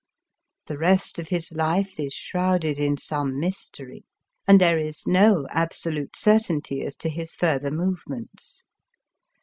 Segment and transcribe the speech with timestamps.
[0.65, 4.03] The rest of his life is shrouded in some mystery,
[4.47, 8.65] and there is no absolute certainty as to his [further movements.